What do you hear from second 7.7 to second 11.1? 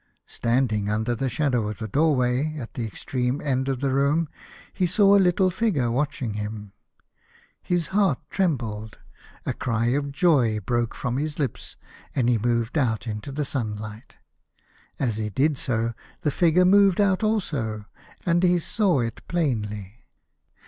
heart trembled, a cry of joy broke